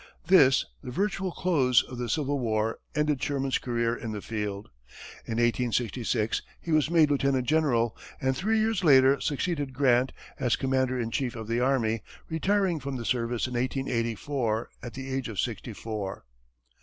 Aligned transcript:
This, 0.25 0.65
the 0.83 0.89
virtual 0.89 1.31
close 1.31 1.83
of 1.83 1.99
the 1.99 2.09
Civil 2.09 2.39
War, 2.39 2.79
ended 2.95 3.21
Sherman's 3.21 3.59
career 3.59 3.95
in 3.95 4.13
the 4.13 4.19
field. 4.23 4.71
In 5.27 5.33
1866, 5.33 6.41
he 6.59 6.71
was 6.71 6.89
made 6.89 7.11
lieutenant 7.11 7.45
general, 7.45 7.95
and 8.19 8.35
three 8.35 8.57
years 8.57 8.83
later 8.83 9.21
succeeded 9.21 9.75
Grant 9.75 10.11
as 10.39 10.55
commander 10.55 10.99
in 10.99 11.11
chief 11.11 11.35
of 11.35 11.47
the 11.47 11.59
army, 11.59 12.01
retiring 12.29 12.79
from 12.79 12.95
the 12.95 13.05
service 13.05 13.45
in 13.45 13.53
1884, 13.53 14.71
at 14.81 14.95
the 14.95 15.07
age 15.13 15.29
of 15.29 15.39
sixty 15.39 15.71
four. 15.71 16.25